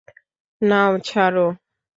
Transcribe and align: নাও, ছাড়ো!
নাও, 0.61 0.91
ছাড়ো! 1.07 1.47